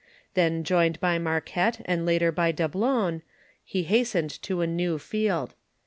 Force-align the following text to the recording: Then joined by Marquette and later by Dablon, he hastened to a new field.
Then 0.33 0.63
joined 0.63 0.99
by 0.99 1.19
Marquette 1.19 1.81
and 1.85 2.07
later 2.07 2.31
by 2.31 2.51
Dablon, 2.51 3.21
he 3.63 3.83
hastened 3.83 4.31
to 4.41 4.61
a 4.61 4.65
new 4.65 4.97
field. 4.97 5.53